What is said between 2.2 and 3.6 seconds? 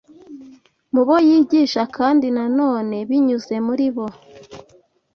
na none binyuze